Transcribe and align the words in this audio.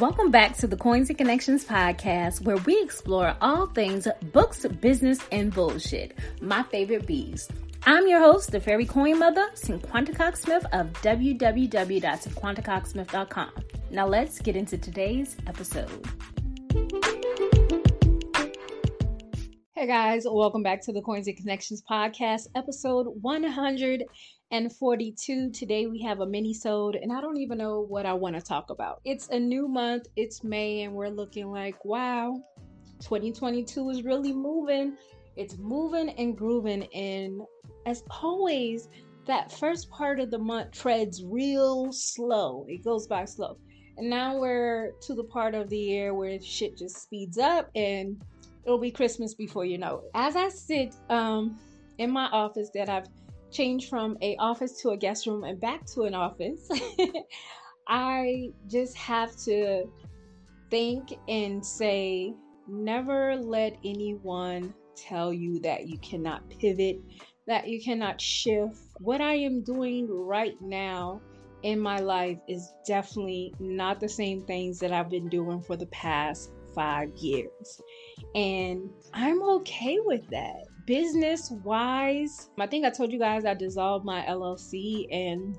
Welcome 0.00 0.30
back 0.30 0.56
to 0.58 0.68
the 0.68 0.76
Coins 0.76 1.08
and 1.08 1.18
Connections 1.18 1.64
podcast, 1.64 2.42
where 2.42 2.58
we 2.58 2.80
explore 2.80 3.34
all 3.40 3.66
things 3.66 4.06
books, 4.32 4.64
business, 4.64 5.18
and 5.32 5.52
bullshit. 5.52 6.16
My 6.40 6.62
favorite 6.62 7.04
bees. 7.04 7.48
I'm 7.84 8.06
your 8.06 8.20
host, 8.20 8.52
the 8.52 8.60
fairy 8.60 8.86
coin 8.86 9.18
mother, 9.18 9.48
Cinquanta 9.54 10.14
Cox 10.14 10.42
Smith 10.42 10.64
of 10.72 10.92
www.cinquantacoxsmith.com. 11.02 13.50
Now 13.90 14.06
let's 14.06 14.40
get 14.40 14.54
into 14.54 14.78
today's 14.78 15.36
episode. 15.48 15.90
Hey 19.74 19.88
guys, 19.88 20.22
welcome 20.30 20.62
back 20.62 20.80
to 20.82 20.92
the 20.92 21.02
Coins 21.02 21.26
and 21.26 21.36
Connections 21.36 21.82
podcast, 21.90 22.42
episode 22.54 23.08
100 23.20 24.04
and 24.50 24.72
42. 24.72 25.50
Today 25.50 25.86
we 25.86 26.00
have 26.02 26.20
a 26.20 26.26
mini 26.26 26.54
sode 26.54 26.96
and 26.96 27.12
I 27.12 27.20
don't 27.20 27.38
even 27.38 27.58
know 27.58 27.80
what 27.80 28.06
I 28.06 28.14
want 28.14 28.36
to 28.36 28.42
talk 28.42 28.70
about. 28.70 29.00
It's 29.04 29.28
a 29.28 29.38
new 29.38 29.68
month, 29.68 30.06
it's 30.16 30.42
May, 30.42 30.82
and 30.82 30.94
we're 30.94 31.08
looking 31.08 31.50
like, 31.50 31.84
wow, 31.84 32.42
2022 33.00 33.90
is 33.90 34.02
really 34.02 34.32
moving. 34.32 34.96
It's 35.36 35.56
moving 35.58 36.10
and 36.10 36.36
grooving, 36.36 36.84
and 36.92 37.42
as 37.86 38.02
always, 38.22 38.88
that 39.26 39.52
first 39.52 39.88
part 39.90 40.18
of 40.18 40.30
the 40.30 40.38
month 40.38 40.72
treads 40.72 41.22
real 41.22 41.92
slow. 41.92 42.66
It 42.68 42.82
goes 42.82 43.06
by 43.06 43.24
slow. 43.24 43.56
And 43.98 44.10
now 44.10 44.36
we're 44.36 44.92
to 45.02 45.14
the 45.14 45.24
part 45.24 45.54
of 45.54 45.68
the 45.68 45.78
year 45.78 46.14
where 46.14 46.40
shit 46.40 46.76
just 46.76 47.02
speeds 47.02 47.38
up 47.38 47.70
and 47.74 48.20
it'll 48.64 48.78
be 48.78 48.90
Christmas 48.90 49.34
before 49.34 49.64
you 49.64 49.78
know 49.78 50.02
it. 50.04 50.10
As 50.14 50.34
I 50.34 50.48
sit 50.48 50.94
um 51.10 51.58
in 51.98 52.10
my 52.10 52.26
office 52.26 52.70
that 52.74 52.88
I've 52.88 53.08
change 53.50 53.88
from 53.88 54.16
a 54.22 54.36
office 54.36 54.80
to 54.82 54.90
a 54.90 54.96
guest 54.96 55.26
room 55.26 55.44
and 55.44 55.60
back 55.60 55.84
to 55.86 56.02
an 56.02 56.14
office, 56.14 56.68
I 57.88 58.50
just 58.66 58.96
have 58.96 59.36
to 59.44 59.84
think 60.70 61.12
and 61.28 61.64
say, 61.64 62.34
never 62.66 63.36
let 63.36 63.76
anyone 63.84 64.74
tell 64.96 65.32
you 65.32 65.60
that 65.60 65.86
you 65.86 65.98
cannot 65.98 66.48
pivot, 66.50 67.00
that 67.46 67.68
you 67.68 67.82
cannot 67.82 68.20
shift. 68.20 68.78
What 68.98 69.20
I 69.20 69.34
am 69.34 69.62
doing 69.62 70.08
right 70.10 70.56
now 70.60 71.20
in 71.62 71.80
my 71.80 71.98
life 71.98 72.38
is 72.46 72.72
definitely 72.86 73.54
not 73.58 74.00
the 74.00 74.08
same 74.08 74.42
things 74.42 74.78
that 74.80 74.92
I've 74.92 75.10
been 75.10 75.28
doing 75.28 75.62
for 75.62 75.76
the 75.76 75.86
past 75.86 76.50
five 76.74 77.10
years. 77.16 77.80
And 78.34 78.90
I'm 79.14 79.42
okay 79.42 79.98
with 80.00 80.28
that 80.30 80.64
business 80.88 81.50
wise, 81.64 82.48
I 82.58 82.66
think 82.66 82.86
I 82.86 82.90
told 82.90 83.12
you 83.12 83.18
guys 83.18 83.44
I 83.44 83.52
dissolved 83.52 84.06
my 84.06 84.22
LLC 84.22 85.06
and 85.14 85.54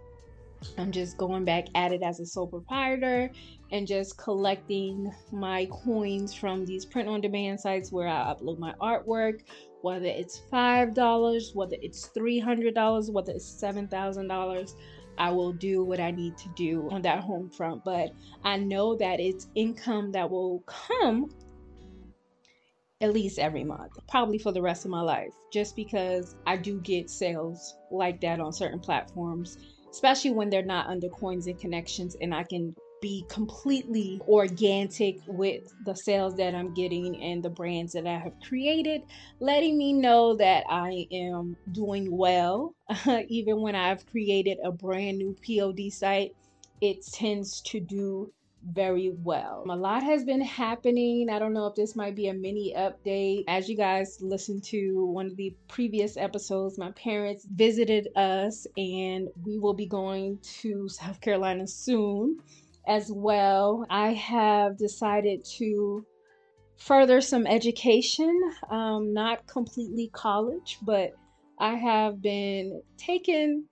I'm 0.76 0.92
just 0.92 1.18
going 1.18 1.46
back 1.46 1.68
at 1.76 1.94
it 1.94 2.02
as 2.02 2.20
a 2.20 2.26
sole 2.26 2.48
proprietor 2.48 3.30
and 3.72 3.86
just 3.86 4.18
collecting 4.18 5.12
my 5.32 5.68
coins 5.68 6.34
from 6.34 6.66
these 6.66 6.84
print 6.84 7.08
on 7.08 7.22
demand 7.22 7.60
sites 7.60 7.92
where 7.92 8.08
I 8.08 8.34
upload 8.34 8.58
my 8.58 8.74
artwork, 8.82 9.42
whether 9.84 10.08
it's 10.08 10.42
$5, 10.52 11.56
whether 11.56 11.78
it's 11.80 12.10
$300, 12.10 13.14
whether 13.14 13.32
it's 13.32 13.62
$7,000. 13.62 14.74
I 15.20 15.30
will 15.30 15.54
do 15.54 15.84
what 15.84 16.00
I 16.00 16.10
need 16.10 16.38
to 16.40 16.50
do 16.56 16.90
on 16.90 17.04
that 17.04 17.20
home 17.20 17.52
front, 17.52 17.84
but 17.86 18.10
I 18.44 18.58
know 18.58 18.96
that 18.96 19.20
it's 19.20 19.46
income 19.54 20.12
that 20.14 20.28
will 20.28 20.64
come 20.66 21.30
at 23.02 23.14
least 23.14 23.40
every 23.40 23.64
month, 23.64 23.98
probably 24.10 24.38
for 24.38 24.52
the 24.52 24.62
rest 24.62 24.86
of 24.86 24.92
my 24.92 25.02
life, 25.02 25.34
just 25.52 25.76
because 25.76 26.36
I 26.46 26.58
do 26.58 26.80
get 26.82 27.10
sales 27.10 27.76
like 27.92 28.20
that 28.22 28.40
on 28.40 28.52
certain 28.52 28.80
platforms, 28.80 29.58
especially 29.90 30.32
when 30.32 30.50
they're 30.50 30.64
not 30.64 30.88
under 30.88 31.08
coins 31.10 31.48
and 31.48 31.60
connections, 31.60 32.16
and 32.22 32.34
I 32.34 32.44
can 32.44 32.76
be 33.02 33.24
completely 33.30 34.20
organic 34.28 35.22
with 35.28 35.64
the 35.86 35.96
sales 35.96 36.36
that 36.36 36.54
I'm 36.54 36.74
getting 36.74 37.22
and 37.24 37.42
the 37.42 37.50
brands 37.50 37.94
that 37.94 38.06
I 38.06 38.18
have 38.18 38.34
created, 38.46 39.04
letting 39.40 39.78
me 39.78 39.94
know 39.94 40.36
that 40.36 40.66
I 40.70 41.08
am 41.12 41.56
doing 41.72 42.12
well. 42.12 42.76
Even 43.30 43.62
when 43.62 43.76
I've 43.76 44.06
created 44.08 44.58
a 44.66 44.72
brand 44.72 45.18
new 45.18 45.36
POD 45.46 45.92
site, 45.92 46.36
it 46.82 47.06
tends 47.06 47.62
to 47.62 47.80
do 47.80 48.34
very 48.64 49.12
well. 49.24 49.64
A 49.70 49.76
lot 49.76 50.04
has 50.04 50.24
been 50.24 50.42
happening. 50.42 51.30
I 51.30 51.40
don't 51.40 51.54
know 51.54 51.68
if 51.68 51.76
this 51.76 51.96
might 51.96 52.16
be 52.16 52.28
a 52.28 52.34
mini 52.34 52.74
update. 52.78 53.46
As 53.48 53.70
you 53.70 53.78
guys 53.78 54.18
listened 54.22 54.64
to 54.66 55.06
one 55.06 55.28
of 55.28 55.38
the 55.38 55.56
previous 55.68 56.18
episodes, 56.18 56.78
my 56.78 56.92
parents 56.92 57.46
visited 57.54 58.10
us 58.16 58.68
and 58.78 59.30
we 59.46 59.60
will 59.60 59.74
be 59.74 59.88
going 59.88 60.40
to 60.62 60.90
South 60.90 61.22
Carolina 61.22 61.68
soon 61.68 62.38
as 62.88 63.12
well. 63.12 63.86
I 63.90 64.14
have 64.14 64.78
decided 64.78 65.46
to 65.58 66.06
further 66.78 67.22
some 67.22 67.46
education, 67.46 68.38
um, 68.70 69.14
not 69.14 69.48
completely 69.48 70.10
college, 70.12 70.80
but 70.82 71.12
I 71.58 71.76
have 71.76 72.22
been 72.22 72.82
taking 72.98 73.66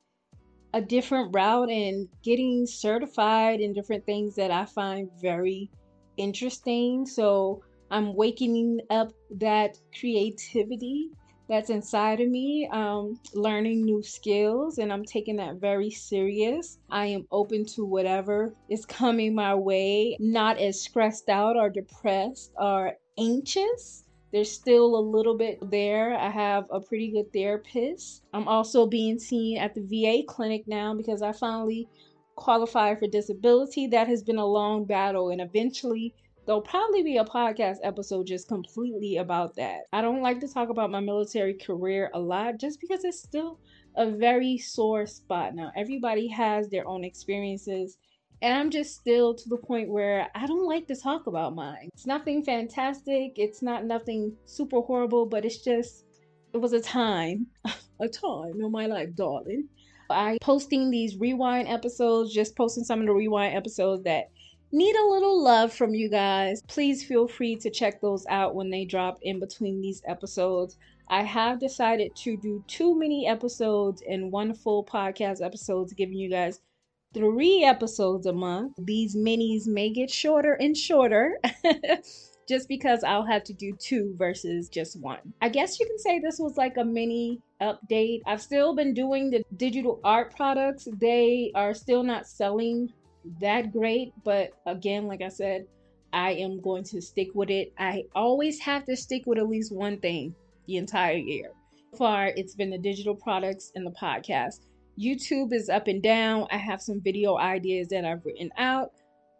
a 0.73 0.81
different 0.81 1.33
route 1.33 1.69
and 1.69 2.07
getting 2.23 2.66
certified 2.66 3.59
in 3.59 3.73
different 3.73 4.05
things 4.05 4.35
that 4.35 4.51
I 4.51 4.66
find 4.66 5.09
very 5.22 5.69
interesting. 6.17 7.05
So 7.05 7.61
I'm 7.89 8.16
waking 8.16 8.81
up 8.89 9.11
that 9.39 9.77
creativity 10.00 11.09
that's 11.50 11.69
inside 11.69 12.19
of 12.19 12.27
me, 12.27 12.67
um, 12.73 13.19
learning 13.33 13.85
new 13.85 14.03
skills, 14.03 14.79
and 14.79 14.91
I'm 14.91 15.06
taking 15.06 15.38
that 15.38 15.56
very 15.61 15.89
serious. 15.89 16.77
I 16.89 17.06
am 17.06 17.25
open 17.31 17.66
to 17.75 17.85
whatever 17.85 18.53
is 18.69 18.85
coming 18.85 19.33
my 19.33 19.56
way, 19.56 20.17
not 20.19 20.57
as 20.57 20.81
stressed 20.81 21.29
out 21.29 21.56
or 21.56 21.69
depressed 21.69 22.51
or 22.57 22.94
anxious 23.17 24.03
there's 24.31 24.51
still 24.51 24.97
a 24.97 24.99
little 24.99 25.38
bit 25.38 25.59
there. 25.71 26.15
I 26.15 26.29
have 26.29 26.65
a 26.69 26.79
pretty 26.79 27.11
good 27.11 27.31
therapist. 27.31 28.23
I'm 28.33 28.47
also 28.47 28.85
being 28.85 29.19
seen 29.19 29.57
at 29.57 29.73
the 29.73 29.81
VA 29.81 30.23
clinic 30.27 30.67
now 30.67 30.93
because 30.93 31.21
I 31.21 31.31
finally 31.31 31.88
qualified 32.35 32.99
for 32.99 33.07
disability. 33.07 33.88
That 33.88 34.07
has 34.07 34.23
been 34.23 34.38
a 34.38 34.45
long 34.45 34.85
battle, 34.85 35.29
and 35.29 35.41
eventually, 35.41 36.13
there'll 36.45 36.61
probably 36.61 37.03
be 37.03 37.17
a 37.17 37.25
podcast 37.25 37.77
episode 37.83 38.27
just 38.27 38.47
completely 38.47 39.17
about 39.17 39.55
that. 39.55 39.81
I 39.93 40.01
don't 40.01 40.21
like 40.21 40.39
to 40.41 40.47
talk 40.47 40.69
about 40.69 40.91
my 40.91 40.99
military 40.99 41.53
career 41.53 42.09
a 42.13 42.19
lot 42.19 42.57
just 42.59 42.79
because 42.81 43.03
it's 43.03 43.21
still 43.21 43.59
a 43.95 44.11
very 44.11 44.57
sore 44.57 45.05
spot. 45.05 45.55
Now, 45.55 45.71
everybody 45.75 46.27
has 46.27 46.69
their 46.69 46.88
own 46.88 47.03
experiences 47.03 47.97
and 48.41 48.53
I'm 48.53 48.69
just 48.69 48.95
still 48.95 49.33
to 49.33 49.49
the 49.49 49.57
point 49.57 49.89
where 49.89 50.27
I 50.35 50.45
don't 50.45 50.65
like 50.65 50.87
to 50.87 50.95
talk 50.95 51.27
about 51.27 51.55
mine. 51.55 51.89
It's 51.93 52.05
nothing 52.05 52.43
fantastic, 52.43 53.33
it's 53.37 53.61
not 53.61 53.85
nothing 53.85 54.35
super 54.45 54.81
horrible, 54.81 55.25
but 55.25 55.45
it's 55.45 55.63
just, 55.63 56.05
it 56.53 56.57
was 56.57 56.73
a 56.73 56.81
time, 56.81 57.47
a 57.99 58.07
time 58.07 58.61
in 58.61 58.71
my 58.71 58.85
life, 58.85 59.15
darling. 59.15 59.67
I 60.09 60.37
posting 60.41 60.89
these 60.89 61.17
rewind 61.17 61.67
episodes, 61.67 62.33
just 62.33 62.56
posting 62.56 62.83
some 62.83 63.01
of 63.01 63.07
the 63.07 63.13
rewind 63.13 63.56
episodes 63.56 64.03
that 64.03 64.29
need 64.71 64.95
a 64.95 65.09
little 65.09 65.41
love 65.41 65.73
from 65.73 65.94
you 65.94 66.09
guys. 66.09 66.62
Please 66.67 67.03
feel 67.03 67.27
free 67.27 67.56
to 67.57 67.69
check 67.69 68.01
those 68.01 68.25
out 68.29 68.56
when 68.56 68.69
they 68.69 68.85
drop 68.85 69.17
in 69.21 69.39
between 69.39 69.81
these 69.81 70.01
episodes. 70.07 70.77
I 71.09 71.23
have 71.23 71.59
decided 71.59 72.15
to 72.17 72.38
do 72.38 72.63
two 72.67 72.97
mini 72.97 73.27
episodes 73.27 74.03
and 74.07 74.31
one 74.31 74.53
full 74.53 74.83
podcast 74.83 75.44
episodes, 75.44 75.94
giving 75.94 76.17
you 76.17 76.29
guys 76.29 76.62
three 77.17 77.63
episodes 77.63 78.27
a 78.27 78.33
month. 78.33 78.73
These 78.77 79.15
minis 79.15 79.67
may 79.67 79.89
get 79.89 80.09
shorter 80.09 80.53
and 80.53 80.77
shorter. 80.77 81.39
just 82.47 82.69
because 82.69 83.03
I'll 83.03 83.25
have 83.25 83.43
to 83.45 83.53
do 83.53 83.73
two 83.77 84.15
versus 84.17 84.69
just 84.69 85.01
one. 85.01 85.33
I 85.41 85.49
guess 85.49 85.79
you 85.79 85.85
can 85.85 85.99
say 85.99 86.19
this 86.19 86.39
was 86.39 86.55
like 86.55 86.77
a 86.77 86.85
mini 86.85 87.41
update. 87.61 88.21
I've 88.25 88.41
still 88.41 88.73
been 88.73 88.93
doing 88.93 89.29
the 89.29 89.43
digital 89.57 89.99
art 90.03 90.33
products. 90.35 90.87
They 91.01 91.51
are 91.55 91.73
still 91.73 92.03
not 92.03 92.25
selling 92.25 92.93
that 93.41 93.73
great, 93.73 94.13
but 94.23 94.51
again, 94.65 95.07
like 95.07 95.21
I 95.21 95.27
said, 95.27 95.65
I 96.13 96.31
am 96.31 96.61
going 96.61 96.85
to 96.85 97.01
stick 97.01 97.29
with 97.33 97.49
it. 97.49 97.73
I 97.77 98.05
always 98.15 98.59
have 98.61 98.85
to 98.85 98.95
stick 98.95 99.23
with 99.25 99.39
at 99.39 99.49
least 99.49 99.73
one 99.73 99.99
thing 99.99 100.33
the 100.67 100.77
entire 100.77 101.17
year. 101.17 101.51
So 101.91 101.97
far, 101.97 102.27
it's 102.27 102.55
been 102.55 102.69
the 102.69 102.77
digital 102.77 103.15
products 103.15 103.73
and 103.75 103.85
the 103.85 103.91
podcast 103.91 104.59
YouTube 104.99 105.53
is 105.53 105.69
up 105.69 105.88
and 105.88 106.01
down. 106.01 106.47
I 106.51 106.57
have 106.57 106.81
some 106.81 107.01
video 107.01 107.38
ideas 107.38 107.88
that 107.89 108.05
I've 108.05 108.25
written 108.25 108.49
out, 108.57 108.91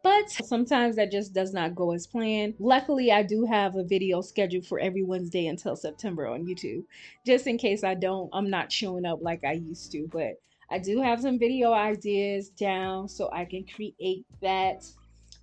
but 0.04 0.30
sometimes 0.30 0.95
that 0.95 1.12
just 1.12 1.33
does 1.33 1.54
not 1.54 1.75
go 1.75 1.94
as 1.94 2.06
planned. 2.06 2.54
Luckily, 2.59 3.12
I 3.12 3.24
do 3.24 3.45
have 3.45 3.75
a 3.75 3.83
video 3.83 4.21
scheduled 4.21 4.65
for 4.68 4.80
every 4.80 5.04
Wednesday 5.04 5.48
until 5.48 5.75
September 5.75 6.27
on 6.27 6.45
YouTube, 6.45 6.83
just 7.25 7.48
in 7.48 7.57
case 7.57 7.83
I 7.83 7.95
don't, 7.95 8.30
I'm 8.33 8.50
not 8.50 8.71
showing 8.71 9.06
up 9.06 9.19
like 9.21 9.44
I 9.44 9.54
used 9.54 9.92
to. 9.94 10.07
But 10.12 10.39
I 10.69 10.77
do 10.77 11.01
have 11.01 11.21
some 11.21 11.39
video 11.39 11.74
ideas 11.74 12.50
down 12.50 13.07
so 13.10 13.30
I 13.31 13.45
can 13.45 13.65
create 13.65 14.25
that. 14.42 14.86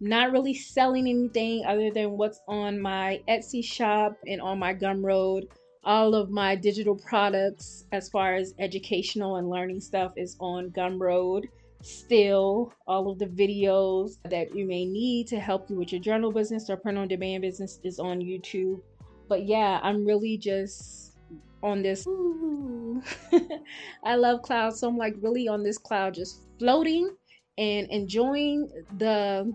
Not 0.01 0.33
really 0.33 0.55
selling 0.55 1.07
anything 1.09 1.65
other 1.65 1.91
than 1.91 2.19
what's 2.19 2.41
on 2.49 2.81
my 2.81 3.23
Etsy 3.29 3.65
shop 3.65 4.17
and 4.27 4.41
on 4.41 4.59
my 4.59 4.75
Gumroad 4.75 5.47
all 5.85 6.15
of 6.15 6.31
my 6.31 6.57
digital 6.57 6.97
products 6.97 7.85
as 7.93 8.09
far 8.09 8.35
as 8.35 8.55
educational 8.59 9.37
and 9.37 9.49
learning 9.49 9.81
stuff 9.81 10.13
is 10.17 10.37
on 10.41 10.71
Gumroad. 10.71 11.45
Still, 11.83 12.73
all 12.87 13.11
of 13.11 13.19
the 13.19 13.27
videos 13.27 14.17
that 14.31 14.55
you 14.55 14.67
may 14.67 14.87
need 14.87 15.27
to 15.29 15.39
help 15.39 15.69
you 15.69 15.77
with 15.77 15.93
your 15.93 16.01
journal 16.01 16.33
business 16.33 16.71
or 16.71 16.77
print 16.77 16.97
on 16.97 17.09
demand 17.09 17.43
business 17.43 17.79
is 17.85 17.99
on 17.99 18.21
YouTube. 18.21 18.81
But 19.29 19.45
yeah, 19.45 19.81
I'm 19.83 20.07
really 20.07 20.39
just 20.39 21.19
on 21.63 21.83
this. 21.83 22.07
I 24.05 24.15
love 24.15 24.43
clouds, 24.43 24.81
so 24.81 24.89
I'm 24.89 24.97
like 24.97 25.15
really 25.21 25.49
on 25.49 25.63
this 25.63 25.77
cloud, 25.77 26.15
just 26.15 26.41
floating 26.59 27.15
and 27.59 27.87
enjoying 27.91 28.71
the 28.99 29.55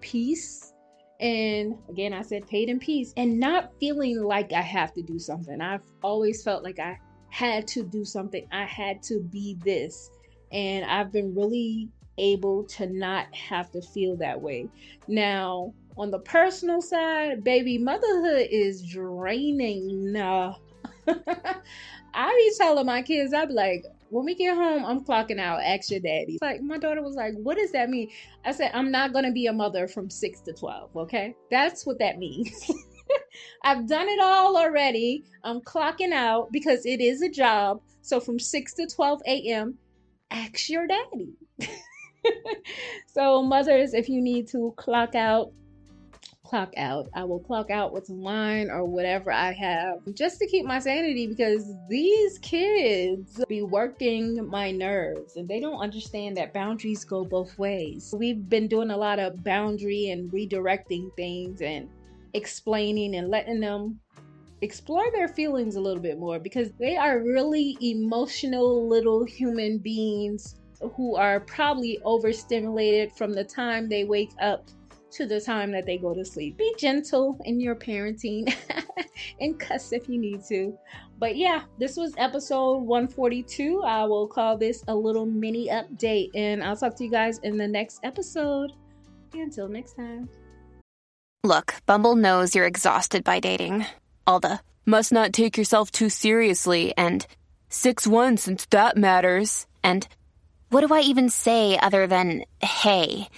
peace 0.00 0.72
and 1.20 1.76
again, 1.88 2.12
I 2.12 2.22
said 2.22 2.46
paid 2.46 2.68
in 2.68 2.78
peace 2.78 3.12
and 3.16 3.40
not 3.40 3.72
feeling 3.80 4.22
like 4.22 4.52
I 4.52 4.60
have 4.60 4.92
to 4.94 5.02
do 5.02 5.18
something. 5.18 5.60
I've 5.60 5.82
always 6.02 6.42
felt 6.42 6.62
like 6.62 6.78
I 6.78 6.98
had 7.30 7.66
to 7.68 7.82
do 7.82 8.04
something, 8.04 8.46
I 8.52 8.64
had 8.64 9.02
to 9.04 9.20
be 9.20 9.58
this. 9.64 10.10
And 10.52 10.84
I've 10.84 11.12
been 11.12 11.34
really 11.34 11.88
able 12.16 12.64
to 12.64 12.86
not 12.86 13.32
have 13.34 13.70
to 13.72 13.82
feel 13.82 14.16
that 14.16 14.40
way. 14.40 14.68
Now, 15.06 15.74
on 15.96 16.10
the 16.10 16.20
personal 16.20 16.80
side, 16.80 17.44
baby, 17.44 17.78
motherhood 17.78 18.48
is 18.50 18.82
draining. 18.82 20.12
Nah. 20.12 20.54
I 22.14 22.34
be 22.34 22.52
telling 22.56 22.86
my 22.86 23.02
kids, 23.02 23.34
I 23.34 23.46
be 23.46 23.52
like, 23.52 23.84
when 24.10 24.24
we 24.24 24.34
get 24.34 24.56
home, 24.56 24.84
I'm 24.84 25.04
clocking 25.04 25.38
out. 25.38 25.60
Ask 25.62 25.90
your 25.90 26.00
daddy. 26.00 26.38
Like 26.40 26.62
my 26.62 26.78
daughter 26.78 27.02
was 27.02 27.14
like, 27.14 27.34
"What 27.34 27.56
does 27.56 27.72
that 27.72 27.90
mean?" 27.90 28.10
I 28.44 28.52
said, 28.52 28.70
"I'm 28.74 28.90
not 28.90 29.12
gonna 29.12 29.32
be 29.32 29.46
a 29.46 29.52
mother 29.52 29.86
from 29.88 30.10
six 30.10 30.40
to 30.42 30.52
twelve. 30.52 30.96
Okay, 30.96 31.34
that's 31.50 31.86
what 31.86 31.98
that 31.98 32.18
means." 32.18 32.70
I've 33.64 33.86
done 33.86 34.08
it 34.08 34.20
all 34.20 34.56
already. 34.56 35.24
I'm 35.44 35.60
clocking 35.60 36.12
out 36.12 36.52
because 36.52 36.86
it 36.86 37.00
is 37.00 37.22
a 37.22 37.28
job. 37.28 37.80
So 38.02 38.20
from 38.20 38.38
6 38.38 38.74
to 38.74 38.86
12 38.86 39.20
a.m., 39.26 39.78
ask 40.30 40.68
your 40.70 40.86
daddy. 40.86 41.34
so, 43.06 43.42
mothers, 43.42 43.92
if 43.92 44.08
you 44.08 44.22
need 44.22 44.48
to 44.48 44.72
clock 44.76 45.14
out, 45.14 45.52
clock 46.48 46.72
out. 46.78 47.08
I 47.14 47.24
will 47.24 47.40
clock 47.40 47.70
out 47.70 47.92
with 47.92 48.06
some 48.06 48.22
wine 48.22 48.70
or 48.70 48.84
whatever 48.84 49.30
I 49.30 49.52
have 49.52 49.98
just 50.14 50.38
to 50.38 50.46
keep 50.46 50.64
my 50.64 50.78
sanity 50.78 51.26
because 51.26 51.70
these 51.88 52.38
kids 52.38 53.44
be 53.48 53.62
working 53.62 54.48
my 54.48 54.70
nerves 54.70 55.36
and 55.36 55.46
they 55.46 55.60
don't 55.60 55.80
understand 55.80 56.36
that 56.38 56.54
boundaries 56.54 57.04
go 57.04 57.24
both 57.24 57.58
ways. 57.58 58.14
We've 58.16 58.48
been 58.48 58.66
doing 58.66 58.90
a 58.90 58.96
lot 58.96 59.18
of 59.18 59.44
boundary 59.44 60.10
and 60.10 60.32
redirecting 60.32 61.14
things 61.16 61.60
and 61.60 61.88
explaining 62.32 63.16
and 63.16 63.28
letting 63.28 63.60
them 63.60 64.00
explore 64.62 65.10
their 65.12 65.28
feelings 65.28 65.76
a 65.76 65.80
little 65.80 66.02
bit 66.02 66.18
more 66.18 66.38
because 66.38 66.70
they 66.78 66.96
are 66.96 67.22
really 67.22 67.76
emotional 67.80 68.88
little 68.88 69.24
human 69.24 69.78
beings 69.78 70.56
who 70.96 71.14
are 71.14 71.40
probably 71.40 71.98
overstimulated 72.04 73.12
from 73.12 73.32
the 73.32 73.44
time 73.44 73.88
they 73.88 74.04
wake 74.04 74.32
up 74.40 74.68
to 75.12 75.26
the 75.26 75.40
time 75.40 75.72
that 75.72 75.86
they 75.86 75.98
go 75.98 76.14
to 76.14 76.24
sleep. 76.24 76.58
Be 76.58 76.74
gentle 76.78 77.38
in 77.44 77.60
your 77.60 77.74
parenting 77.74 78.54
and 79.40 79.58
cuss 79.58 79.92
if 79.92 80.08
you 80.08 80.18
need 80.18 80.42
to. 80.48 80.76
But 81.18 81.36
yeah, 81.36 81.62
this 81.78 81.96
was 81.96 82.12
episode 82.16 82.78
142. 82.78 83.82
I 83.82 84.04
will 84.04 84.28
call 84.28 84.56
this 84.56 84.84
a 84.88 84.94
little 84.94 85.26
mini 85.26 85.68
update, 85.68 86.30
and 86.34 86.62
I'll 86.62 86.76
talk 86.76 86.96
to 86.96 87.04
you 87.04 87.10
guys 87.10 87.38
in 87.38 87.56
the 87.56 87.68
next 87.68 88.00
episode. 88.02 88.72
Until 89.34 89.68
next 89.68 89.94
time. 89.94 90.28
Look, 91.44 91.74
Bumble 91.86 92.16
knows 92.16 92.54
you're 92.54 92.66
exhausted 92.66 93.24
by 93.24 93.40
dating. 93.40 93.86
All 94.26 94.40
the 94.40 94.60
must 94.86 95.12
not 95.12 95.32
take 95.32 95.58
yourself 95.58 95.90
too 95.90 96.08
seriously 96.08 96.94
and 96.96 97.26
6 97.68 98.06
1 98.06 98.36
since 98.38 98.66
that 98.66 98.96
matters. 98.96 99.66
And 99.84 100.08
what 100.70 100.86
do 100.86 100.94
I 100.94 101.00
even 101.00 101.30
say 101.30 101.78
other 101.78 102.06
than 102.06 102.44
hey? 102.60 103.28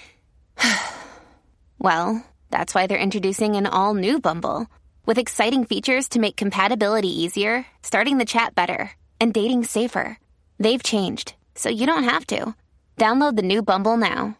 Well, 1.82 2.22
that's 2.50 2.74
why 2.74 2.86
they're 2.86 2.98
introducing 2.98 3.56
an 3.56 3.66
all 3.66 3.94
new 3.94 4.20
Bumble 4.20 4.66
with 5.06 5.16
exciting 5.16 5.64
features 5.64 6.10
to 6.10 6.20
make 6.20 6.36
compatibility 6.36 7.22
easier, 7.22 7.66
starting 7.82 8.18
the 8.18 8.26
chat 8.26 8.54
better, 8.54 8.92
and 9.18 9.32
dating 9.32 9.64
safer. 9.64 10.18
They've 10.58 10.82
changed, 10.82 11.34
so 11.54 11.70
you 11.70 11.86
don't 11.86 12.04
have 12.04 12.26
to. 12.26 12.54
Download 12.98 13.34
the 13.34 13.42
new 13.42 13.62
Bumble 13.62 13.96
now. 13.96 14.36